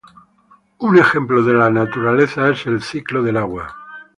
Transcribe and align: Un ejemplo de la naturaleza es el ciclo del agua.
Un 0.79 0.97
ejemplo 0.97 1.43
de 1.43 1.53
la 1.53 1.69
naturaleza 1.69 2.49
es 2.49 2.65
el 2.65 2.81
ciclo 2.81 3.21
del 3.21 3.37
agua. 3.37 3.71